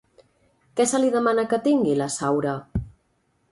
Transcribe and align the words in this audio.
Què 0.79 0.85
se 0.91 1.01
li 1.03 1.11
demana 1.17 1.45
que 1.53 1.61
tingui, 1.69 1.95
la 2.01 2.09
Saura? 2.17 2.57